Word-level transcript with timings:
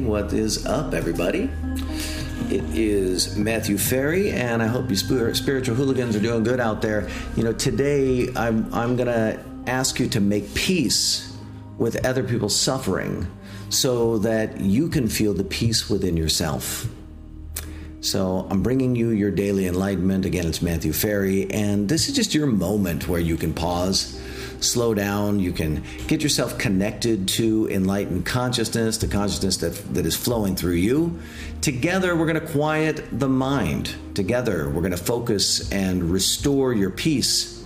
what 0.00 0.32
is 0.32 0.64
up, 0.64 0.94
everybody? 0.94 1.50
It 2.50 2.64
is 2.74 3.36
Matthew 3.36 3.76
Ferry, 3.76 4.30
and 4.30 4.62
I 4.62 4.66
hope 4.66 4.88
you 4.88 4.96
spiritual 4.96 5.74
hooligans 5.74 6.16
are 6.16 6.20
doing 6.20 6.42
good 6.42 6.60
out 6.60 6.80
there. 6.80 7.10
You 7.36 7.44
know, 7.44 7.52
today 7.52 8.28
I'm, 8.34 8.72
I'm 8.72 8.96
going 8.96 9.08
to 9.08 9.44
ask 9.66 10.00
you 10.00 10.08
to 10.08 10.20
make 10.20 10.54
peace 10.54 11.36
with 11.76 12.06
other 12.06 12.24
people's 12.24 12.58
suffering 12.58 13.26
so 13.68 14.18
that 14.18 14.60
you 14.60 14.88
can 14.88 15.08
feel 15.08 15.34
the 15.34 15.44
peace 15.44 15.90
within 15.90 16.16
yourself. 16.16 16.86
So 18.00 18.46
I'm 18.50 18.62
bringing 18.62 18.96
you 18.96 19.10
your 19.10 19.30
daily 19.30 19.66
enlightenment. 19.66 20.24
Again, 20.24 20.46
it's 20.46 20.62
Matthew 20.62 20.92
Ferry, 20.92 21.50
and 21.50 21.88
this 21.88 22.08
is 22.08 22.16
just 22.16 22.34
your 22.34 22.46
moment 22.46 23.08
where 23.08 23.20
you 23.20 23.36
can 23.36 23.52
pause 23.52 24.20
slow 24.62 24.94
down. 24.94 25.40
You 25.40 25.52
can 25.52 25.84
get 26.06 26.22
yourself 26.22 26.58
connected 26.58 27.28
to 27.28 27.68
enlightened 27.70 28.26
consciousness, 28.26 28.98
the 28.98 29.08
consciousness 29.08 29.58
that, 29.58 29.94
that 29.94 30.06
is 30.06 30.16
flowing 30.16 30.56
through 30.56 30.74
you. 30.74 31.18
Together, 31.60 32.16
we're 32.16 32.26
going 32.26 32.40
to 32.40 32.52
quiet 32.52 33.04
the 33.12 33.28
mind. 33.28 33.94
Together, 34.14 34.68
we're 34.68 34.80
going 34.82 34.90
to 34.92 34.96
focus 34.96 35.70
and 35.72 36.04
restore 36.10 36.72
your 36.72 36.90
peace. 36.90 37.64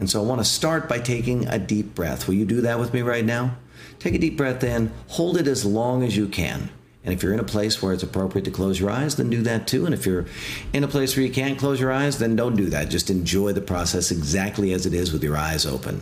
And 0.00 0.10
so 0.10 0.22
I 0.22 0.26
want 0.26 0.40
to 0.40 0.44
start 0.44 0.88
by 0.88 0.98
taking 0.98 1.46
a 1.48 1.58
deep 1.58 1.94
breath. 1.94 2.28
Will 2.28 2.34
you 2.34 2.44
do 2.44 2.60
that 2.62 2.78
with 2.78 2.92
me 2.92 3.02
right 3.02 3.24
now? 3.24 3.56
Take 3.98 4.14
a 4.14 4.18
deep 4.18 4.36
breath 4.36 4.62
in, 4.62 4.92
hold 5.08 5.38
it 5.38 5.46
as 5.46 5.64
long 5.64 6.02
as 6.02 6.16
you 6.16 6.28
can. 6.28 6.68
And 7.06 7.14
if 7.14 7.22
you're 7.22 7.32
in 7.32 7.38
a 7.38 7.44
place 7.44 7.80
where 7.80 7.92
it's 7.92 8.02
appropriate 8.02 8.44
to 8.46 8.50
close 8.50 8.80
your 8.80 8.90
eyes, 8.90 9.14
then 9.14 9.30
do 9.30 9.40
that 9.42 9.68
too. 9.68 9.86
And 9.86 9.94
if 9.94 10.04
you're 10.04 10.26
in 10.72 10.82
a 10.82 10.88
place 10.88 11.16
where 11.16 11.24
you 11.24 11.32
can't 11.32 11.56
close 11.56 11.80
your 11.80 11.92
eyes, 11.92 12.18
then 12.18 12.34
don't 12.34 12.56
do 12.56 12.66
that. 12.70 12.90
Just 12.90 13.10
enjoy 13.10 13.52
the 13.52 13.60
process 13.60 14.10
exactly 14.10 14.72
as 14.72 14.86
it 14.86 14.92
is 14.92 15.12
with 15.12 15.22
your 15.22 15.36
eyes 15.36 15.64
open. 15.64 16.00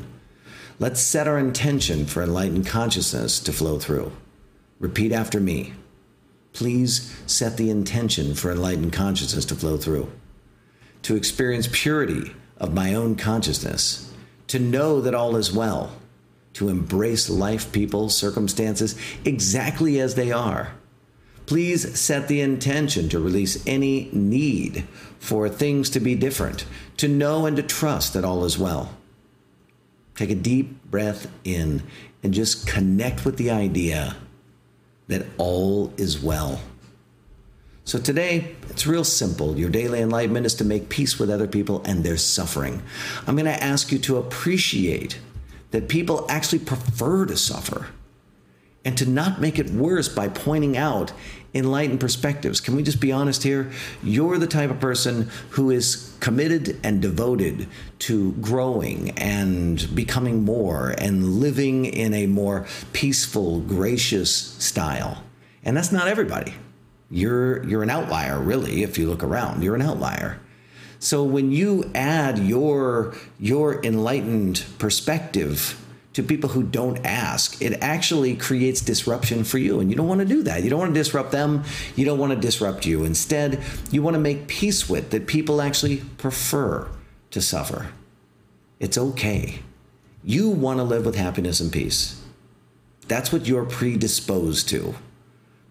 Let's 0.78 1.02
set 1.02 1.28
our 1.28 1.38
intention 1.38 2.06
for 2.06 2.22
enlightened 2.22 2.66
consciousness 2.66 3.38
to 3.40 3.52
flow 3.52 3.78
through. 3.78 4.12
Repeat 4.80 5.12
after 5.12 5.40
me. 5.40 5.74
Please 6.54 7.14
set 7.26 7.58
the 7.58 7.68
intention 7.68 8.34
for 8.34 8.50
enlightened 8.50 8.94
consciousness 8.94 9.44
to 9.44 9.54
flow 9.54 9.76
through. 9.76 10.10
To 11.02 11.16
experience 11.16 11.68
purity 11.70 12.34
of 12.56 12.72
my 12.72 12.94
own 12.94 13.16
consciousness, 13.16 14.10
to 14.46 14.58
know 14.58 15.02
that 15.02 15.14
all 15.14 15.36
is 15.36 15.52
well, 15.52 15.92
to 16.54 16.70
embrace 16.70 17.28
life, 17.28 17.72
people, 17.72 18.08
circumstances 18.08 18.98
exactly 19.26 20.00
as 20.00 20.14
they 20.14 20.32
are 20.32 20.72
Please 21.46 21.98
set 21.98 22.28
the 22.28 22.40
intention 22.40 23.08
to 23.10 23.20
release 23.20 23.66
any 23.66 24.08
need 24.12 24.86
for 25.18 25.48
things 25.48 25.90
to 25.90 26.00
be 26.00 26.14
different, 26.14 26.64
to 26.96 27.08
know 27.08 27.46
and 27.46 27.56
to 27.56 27.62
trust 27.62 28.14
that 28.14 28.24
all 28.24 28.44
is 28.44 28.58
well. 28.58 28.96
Take 30.14 30.30
a 30.30 30.34
deep 30.34 30.82
breath 30.84 31.30
in 31.44 31.82
and 32.22 32.32
just 32.32 32.66
connect 32.66 33.24
with 33.24 33.36
the 33.36 33.50
idea 33.50 34.16
that 35.08 35.26
all 35.36 35.92
is 35.96 36.18
well. 36.22 36.60
So 37.84 37.98
today, 37.98 38.56
it's 38.70 38.86
real 38.86 39.04
simple. 39.04 39.58
Your 39.58 39.68
daily 39.68 40.00
enlightenment 40.00 40.46
is 40.46 40.54
to 40.54 40.64
make 40.64 40.88
peace 40.88 41.18
with 41.18 41.28
other 41.28 41.46
people 41.46 41.82
and 41.84 42.02
their 42.02 42.16
suffering. 42.16 42.82
I'm 43.26 43.36
going 43.36 43.44
to 43.44 43.62
ask 43.62 43.92
you 43.92 43.98
to 43.98 44.16
appreciate 44.16 45.18
that 45.72 45.88
people 45.88 46.24
actually 46.30 46.60
prefer 46.60 47.26
to 47.26 47.36
suffer 47.36 47.88
and 48.84 48.96
to 48.98 49.08
not 49.08 49.40
make 49.40 49.58
it 49.58 49.70
worse 49.70 50.08
by 50.08 50.28
pointing 50.28 50.76
out 50.76 51.12
enlightened 51.54 52.00
perspectives. 52.00 52.60
Can 52.60 52.74
we 52.74 52.82
just 52.82 53.00
be 53.00 53.12
honest 53.12 53.42
here? 53.42 53.70
You're 54.02 54.38
the 54.38 54.46
type 54.46 54.70
of 54.70 54.80
person 54.80 55.30
who 55.50 55.70
is 55.70 56.16
committed 56.20 56.78
and 56.82 57.00
devoted 57.00 57.68
to 58.00 58.32
growing 58.32 59.10
and 59.10 59.94
becoming 59.94 60.44
more 60.44 60.94
and 60.98 61.40
living 61.40 61.84
in 61.86 62.12
a 62.12 62.26
more 62.26 62.66
peaceful, 62.92 63.60
gracious 63.60 64.34
style. 64.34 65.22
And 65.62 65.76
that's 65.76 65.92
not 65.92 66.08
everybody. 66.08 66.54
You're 67.10 67.64
you're 67.64 67.82
an 67.82 67.90
outlier 67.90 68.40
really 68.40 68.82
if 68.82 68.98
you 68.98 69.08
look 69.08 69.22
around. 69.22 69.62
You're 69.62 69.76
an 69.76 69.82
outlier. 69.82 70.40
So 70.98 71.22
when 71.22 71.52
you 71.52 71.90
add 71.94 72.38
your 72.38 73.14
your 73.38 73.84
enlightened 73.84 74.64
perspective 74.78 75.80
to 76.14 76.22
people 76.22 76.50
who 76.50 76.62
don't 76.62 77.04
ask, 77.04 77.60
it 77.60 77.78
actually 77.82 78.36
creates 78.36 78.80
disruption 78.80 79.44
for 79.44 79.58
you. 79.58 79.80
And 79.80 79.90
you 79.90 79.96
don't 79.96 80.08
want 80.08 80.20
to 80.20 80.26
do 80.26 80.42
that. 80.44 80.62
You 80.62 80.70
don't 80.70 80.78
want 80.78 80.94
to 80.94 81.00
disrupt 81.00 81.32
them. 81.32 81.64
You 81.96 82.04
don't 82.04 82.18
want 82.18 82.32
to 82.32 82.38
disrupt 82.38 82.86
you. 82.86 83.04
Instead, 83.04 83.60
you 83.90 84.00
want 84.00 84.14
to 84.14 84.20
make 84.20 84.46
peace 84.46 84.88
with 84.88 85.10
that 85.10 85.26
people 85.26 85.60
actually 85.60 85.98
prefer 86.18 86.88
to 87.32 87.40
suffer. 87.40 87.88
It's 88.78 88.96
okay. 88.96 89.60
You 90.22 90.48
want 90.48 90.78
to 90.78 90.84
live 90.84 91.04
with 91.04 91.16
happiness 91.16 91.60
and 91.60 91.72
peace. 91.72 92.22
That's 93.08 93.32
what 93.32 93.46
you're 93.46 93.66
predisposed 93.66 94.68
to. 94.70 94.94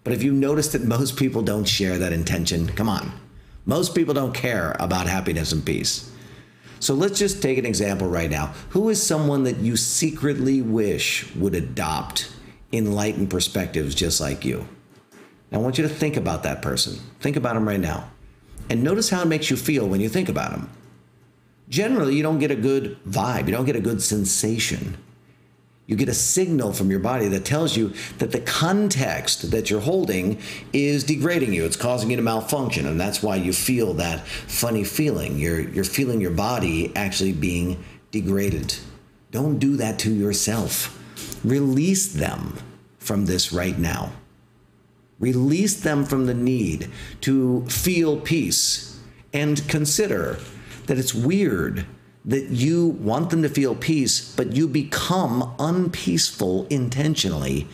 But 0.04 0.12
if 0.12 0.22
you 0.22 0.32
notice 0.32 0.68
that 0.72 0.84
most 0.84 1.16
people 1.16 1.40
don't 1.42 1.66
share 1.66 1.96
that 1.98 2.12
intention, 2.12 2.68
come 2.68 2.88
on. 2.88 3.12
Most 3.64 3.94
people 3.94 4.12
don't 4.12 4.34
care 4.34 4.76
about 4.78 5.06
happiness 5.06 5.52
and 5.52 5.64
peace. 5.64 6.10
So 6.80 6.94
let's 6.94 7.18
just 7.18 7.42
take 7.42 7.58
an 7.58 7.66
example 7.66 8.08
right 8.08 8.30
now. 8.30 8.52
Who 8.70 8.88
is 8.88 9.02
someone 9.02 9.44
that 9.44 9.58
you 9.58 9.76
secretly 9.76 10.60
wish 10.62 11.34
would 11.34 11.54
adopt 11.54 12.30
enlightened 12.72 13.30
perspectives 13.30 13.94
just 13.94 14.20
like 14.20 14.44
you? 14.44 14.68
I 15.52 15.58
want 15.58 15.78
you 15.78 15.82
to 15.82 15.88
think 15.88 16.16
about 16.16 16.42
that 16.42 16.62
person. 16.62 16.98
Think 17.20 17.36
about 17.36 17.56
him 17.56 17.66
right 17.66 17.80
now. 17.80 18.10
And 18.68 18.82
notice 18.82 19.10
how 19.10 19.22
it 19.22 19.28
makes 19.28 19.50
you 19.50 19.56
feel 19.56 19.86
when 19.86 20.00
you 20.00 20.08
think 20.08 20.28
about 20.28 20.52
him. 20.52 20.68
Generally, 21.68 22.16
you 22.16 22.22
don't 22.22 22.38
get 22.38 22.50
a 22.50 22.56
good 22.56 22.98
vibe, 23.04 23.46
you 23.46 23.52
don't 23.52 23.64
get 23.64 23.76
a 23.76 23.80
good 23.80 24.02
sensation 24.02 24.96
you 25.86 25.96
get 25.96 26.08
a 26.08 26.14
signal 26.14 26.72
from 26.72 26.90
your 26.90 27.00
body 27.00 27.28
that 27.28 27.44
tells 27.44 27.76
you 27.76 27.92
that 28.18 28.32
the 28.32 28.40
context 28.40 29.50
that 29.50 29.68
you're 29.68 29.82
holding 29.82 30.40
is 30.72 31.04
degrading 31.04 31.52
you. 31.52 31.66
It's 31.66 31.76
causing 31.76 32.10
you 32.10 32.16
to 32.16 32.22
malfunction, 32.22 32.86
and 32.86 32.98
that's 32.98 33.22
why 33.22 33.36
you 33.36 33.52
feel 33.52 33.92
that 33.94 34.26
funny 34.26 34.84
feeling. 34.84 35.38
You're 35.38 35.60
you're 35.60 35.84
feeling 35.84 36.20
your 36.20 36.30
body 36.30 36.94
actually 36.96 37.32
being 37.32 37.84
degraded. 38.10 38.74
Don't 39.30 39.58
do 39.58 39.76
that 39.76 39.98
to 40.00 40.12
yourself. 40.12 40.98
Release 41.44 42.12
them 42.12 42.56
from 42.98 43.26
this 43.26 43.52
right 43.52 43.78
now. 43.78 44.12
Release 45.18 45.80
them 45.80 46.04
from 46.04 46.26
the 46.26 46.34
need 46.34 46.90
to 47.22 47.66
feel 47.66 48.18
peace 48.18 48.98
and 49.32 49.66
consider 49.68 50.38
that 50.86 50.98
it's 50.98 51.14
weird 51.14 51.86
that 52.24 52.48
you 52.50 52.88
want 52.88 53.30
them 53.30 53.42
to 53.42 53.48
feel 53.48 53.74
peace, 53.74 54.34
but 54.34 54.52
you 54.52 54.66
become 54.66 55.54
unpeaceful 55.58 56.66
intentionally 56.70 57.68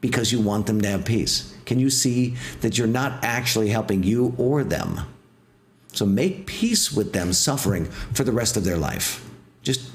because 0.00 0.30
you 0.30 0.40
want 0.40 0.66
them 0.66 0.80
to 0.82 0.88
have 0.88 1.04
peace. 1.04 1.56
Can 1.64 1.78
you 1.78 1.88
see 1.88 2.36
that 2.60 2.76
you're 2.76 2.86
not 2.86 3.24
actually 3.24 3.70
helping 3.70 4.02
you 4.02 4.34
or 4.36 4.62
them? 4.62 5.00
So 5.92 6.04
make 6.04 6.46
peace 6.46 6.92
with 6.92 7.12
them 7.12 7.32
suffering 7.32 7.86
for 8.12 8.24
the 8.24 8.32
rest 8.32 8.56
of 8.56 8.64
their 8.64 8.76
life. 8.76 9.24
Just 9.62 9.90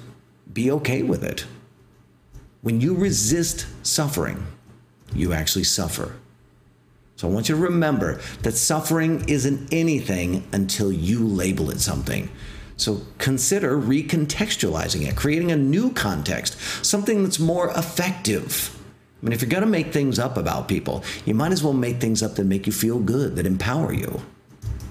be 0.52 0.72
okay 0.72 1.04
with 1.04 1.24
it. 1.24 1.46
When 2.62 2.82
you 2.82 2.96
resist 2.96 3.68
suffering, 3.84 4.48
you 5.14 5.34
actually 5.34 5.66
suffer. 5.66 6.16
So 7.16 7.28
I 7.28 7.32
want 7.32 7.50
you 7.50 7.56
to 7.56 7.62
remember 7.62 8.22
that 8.44 8.54
suffering 8.54 9.26
isn't 9.28 9.74
anything 9.74 10.48
until 10.54 10.92
you 10.92 11.28
label 11.28 11.70
it 11.70 11.80
something. 11.82 12.30
So 12.80 13.02
consider 13.18 13.78
recontextualizing 13.78 15.06
it, 15.06 15.18
creating 15.18 15.52
a 15.52 15.58
new 15.58 15.92
context, 15.92 16.58
something 16.84 17.24
that's 17.24 17.38
more 17.38 17.72
effective. 17.72 18.74
I 19.22 19.26
mean, 19.26 19.34
if 19.34 19.42
you're 19.42 19.50
going 19.50 19.64
to 19.64 19.70
make 19.70 19.92
things 19.92 20.18
up 20.18 20.38
about 20.38 20.70
people, 20.70 21.04
you 21.26 21.34
might 21.34 21.52
as 21.52 21.62
well 21.62 21.74
make 21.74 22.00
things 22.00 22.24
up 22.24 22.36
that 22.36 22.46
make 22.46 22.66
you 22.68 22.72
feel 22.72 23.00
good, 23.00 23.36
that 23.36 23.46
empower 23.46 23.92
you. 23.92 24.22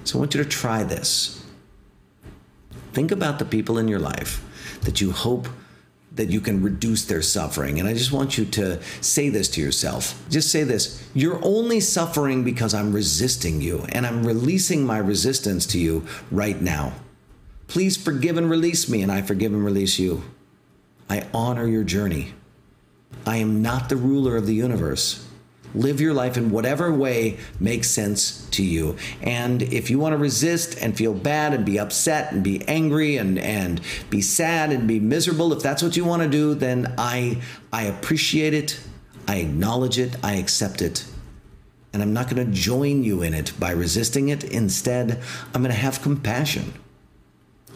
So 0.05 0.19
I 0.19 0.21
want 0.21 0.35
you 0.35 0.43
to 0.43 0.49
try 0.49 0.85
this. 0.85 1.43
Think 2.93 3.11
about 3.11 3.39
the 3.39 3.47
people 3.47 3.79
in 3.79 3.89
your 3.89 4.01
life 4.01 4.45
that 4.83 5.01
you 5.01 5.13
hope 5.13 5.49
that 6.15 6.29
you 6.29 6.43
can 6.43 6.63
reduce 6.63 7.07
their 7.07 7.23
suffering. 7.23 7.79
And 7.79 7.89
I 7.89 7.95
just 7.95 8.13
want 8.13 8.37
you 8.37 8.45
to 8.45 8.83
say 9.01 9.31
this 9.31 9.49
to 9.51 9.63
yourself. 9.63 10.23
Just 10.29 10.51
say 10.53 10.63
this 10.63 11.09
You're 11.15 11.41
only 11.43 11.81
suffering 11.81 12.45
because 12.45 12.75
I'm 12.75 12.93
resisting 12.93 13.63
you, 13.63 13.87
and 13.91 14.07
I'm 14.07 14.27
releasing 14.27 14.85
my 14.85 14.99
resistance 14.99 15.65
to 15.67 15.79
you 15.79 16.07
right 16.31 16.61
now. 16.61 16.93
Please 17.69 17.97
forgive 17.97 18.37
and 18.37 18.51
release 18.51 18.89
me, 18.89 19.03
and 19.03 19.13
I 19.13 19.23
forgive 19.23 19.53
and 19.53 19.65
release 19.65 19.99
you. 19.99 20.25
I 21.09 21.27
honor 21.33 21.67
your 21.67 21.85
journey. 21.85 22.35
I 23.27 23.37
am 23.37 23.63
not 23.63 23.89
the 23.89 23.97
ruler 23.97 24.37
of 24.37 24.47
the 24.47 24.55
universe. 24.55 25.27
Live 25.75 26.01
your 26.01 26.15
life 26.15 26.39
in 26.39 26.51
whatever 26.51 26.91
way 26.93 27.37
makes 27.61 27.91
sense 27.91 28.49
to 28.53 28.65
you. 28.65 28.97
And 29.23 29.63
if 29.63 29.91
you 29.91 29.99
want 29.99 30.15
to 30.15 30.17
resist 30.17 30.79
and 30.81 30.97
feel 30.97 31.13
bad 31.13 31.53
and 31.53 31.65
be 31.65 31.79
upset 31.79 32.33
and 32.33 32.43
be 32.43 32.67
angry 32.67 33.19
and, 33.19 33.39
and 33.39 33.83
be 34.09 34.23
sad 34.23 34.73
and 34.73 34.89
be 34.89 34.99
miserable, 34.99 35.53
if 35.53 35.63
that's 35.63 35.83
what 35.83 35.95
you 35.95 36.07
want 36.07 36.23
to 36.23 36.29
do, 36.29 36.55
then 36.55 36.95
I, 36.97 37.43
I 37.71 37.85
appreciate 37.85 38.55
it. 38.55 38.81
I 39.27 39.37
acknowledge 39.37 39.99
it. 39.99 40.17
I 40.25 40.37
accept 40.37 40.81
it. 40.81 41.05
And 41.93 42.03
I'm 42.03 42.15
not 42.15 42.31
going 42.31 42.45
to 42.45 42.51
join 42.51 43.05
you 43.05 43.21
in 43.21 43.35
it 43.35 43.53
by 43.61 43.73
resisting 43.73 44.31
it. 44.31 44.45
Instead, 44.45 45.21
I'm 45.55 45.63
going 45.63 45.75
to 45.75 45.81
have 45.81 46.01
compassion. 46.01 46.73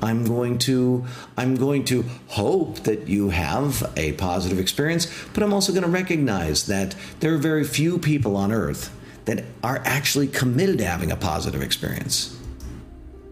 I'm 0.03 0.27
going 0.27 0.59
to 0.59 1.05
I'm 1.37 1.55
going 1.55 1.85
to 1.87 2.05
hope 2.29 2.81
that 2.81 3.09
you 3.09 3.31
have 3.31 3.91
a 3.97 4.13
positive 4.13 4.59
experience, 4.59 5.07
but 5.33 5.43
I'm 5.43 5.53
also 5.53 5.73
going 5.73 5.85
to 5.85 5.89
recognize 5.89 6.67
that 6.67 6.97
there 7.21 7.33
are 7.33 7.39
very 7.39 7.65
few 7.65 7.99
people 7.99 8.37
on 8.37 8.53
earth 8.53 8.95
that 9.25 9.45
are 9.63 9.81
actually 9.85 10.27
committed 10.27 10.79
to 10.79 10.85
having 10.85 11.13
a 11.13 11.17
positive 11.17 11.63
experience. 11.63 12.37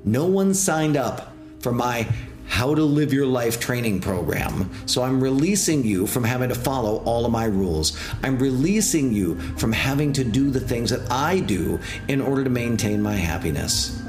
No 0.05 0.27
one 0.27 0.55
signed 0.55 0.97
up 0.97 1.33
for 1.61 1.73
my 1.73 2.07
how 2.47 2.75
to 2.75 2.83
live 2.83 3.13
your 3.13 3.27
life 3.27 3.61
training 3.61 4.01
program. 4.01 4.71
So 4.87 5.03
I'm 5.03 5.23
releasing 5.23 5.85
you 5.85 6.07
from 6.07 6.25
having 6.25 6.49
to 6.49 6.55
follow 6.55 6.97
all 7.05 7.25
of 7.25 7.31
my 7.31 7.45
rules. 7.45 7.97
I'm 8.25 8.39
releasing 8.39 9.13
you 9.13 9.39
from 9.57 9.71
having 9.71 10.13
to 10.15 10.25
do 10.25 10.51
the 10.51 10.59
things 10.59 10.91
that 10.91 11.11
I 11.13 11.39
do 11.39 11.79
in 12.09 12.21
order 12.21 12.43
to 12.43 12.51
maintain 12.51 13.01
my 13.01 13.15
happiness. 13.15 14.03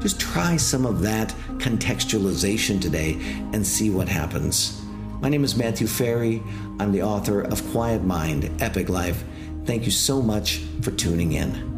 Just 0.00 0.20
try 0.20 0.56
some 0.56 0.86
of 0.86 1.02
that 1.02 1.34
contextualization 1.58 2.80
today 2.80 3.14
and 3.52 3.66
see 3.66 3.90
what 3.90 4.08
happens. 4.08 4.80
My 5.20 5.28
name 5.28 5.42
is 5.42 5.56
Matthew 5.56 5.86
Ferry. 5.88 6.42
I'm 6.78 6.92
the 6.92 7.02
author 7.02 7.40
of 7.40 7.64
Quiet 7.72 8.04
Mind, 8.04 8.50
Epic 8.62 8.88
Life. 8.88 9.24
Thank 9.64 9.84
you 9.84 9.90
so 9.90 10.22
much 10.22 10.62
for 10.82 10.92
tuning 10.92 11.32
in. 11.32 11.77